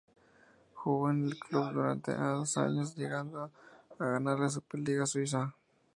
Jugó 0.73 1.11
en 1.11 1.25
el 1.25 1.37
club 1.37 1.73
durante 1.73 2.15
dos 2.15 2.57
años, 2.57 2.95
llegando 2.95 3.51
a 3.99 4.03
ganar 4.03 4.39
la 4.39 4.49
Super 4.49 4.79
Liga 4.79 5.05
Suiza. 5.05 5.53